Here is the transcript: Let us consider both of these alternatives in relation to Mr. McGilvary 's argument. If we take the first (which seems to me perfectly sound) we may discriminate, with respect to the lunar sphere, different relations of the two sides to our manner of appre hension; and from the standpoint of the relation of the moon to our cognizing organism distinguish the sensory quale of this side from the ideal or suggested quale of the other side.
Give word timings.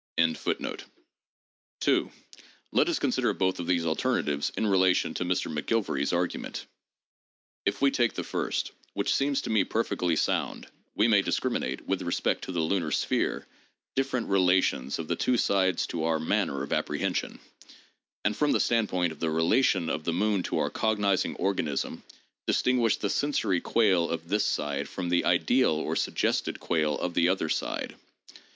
Let 0.17 0.79
us 2.89 2.97
consider 2.97 3.33
both 3.35 3.59
of 3.59 3.67
these 3.67 3.85
alternatives 3.85 4.51
in 4.57 4.65
relation 4.65 5.13
to 5.13 5.23
Mr. 5.23 5.53
McGilvary 5.55 6.03
's 6.03 6.11
argument. 6.11 6.65
If 7.67 7.83
we 7.83 7.91
take 7.91 8.13
the 8.15 8.23
first 8.23 8.71
(which 8.93 9.13
seems 9.13 9.41
to 9.43 9.51
me 9.51 9.63
perfectly 9.63 10.15
sound) 10.15 10.65
we 10.95 11.07
may 11.07 11.21
discriminate, 11.21 11.85
with 11.85 12.01
respect 12.01 12.45
to 12.45 12.51
the 12.51 12.61
lunar 12.63 12.89
sphere, 12.89 13.45
different 13.95 14.27
relations 14.29 14.97
of 14.97 15.07
the 15.07 15.15
two 15.15 15.37
sides 15.37 15.85
to 15.85 16.03
our 16.05 16.17
manner 16.19 16.63
of 16.63 16.71
appre 16.71 16.99
hension; 16.99 17.37
and 18.25 18.35
from 18.35 18.53
the 18.53 18.59
standpoint 18.59 19.11
of 19.11 19.19
the 19.19 19.29
relation 19.29 19.87
of 19.87 20.03
the 20.03 20.13
moon 20.13 20.41
to 20.41 20.57
our 20.57 20.71
cognizing 20.71 21.35
organism 21.35 22.01
distinguish 22.47 22.97
the 22.97 23.07
sensory 23.11 23.61
quale 23.61 24.09
of 24.09 24.29
this 24.29 24.45
side 24.47 24.89
from 24.89 25.09
the 25.09 25.25
ideal 25.25 25.73
or 25.73 25.95
suggested 25.95 26.59
quale 26.59 26.97
of 26.97 27.13
the 27.13 27.29
other 27.29 27.47
side. 27.49 27.95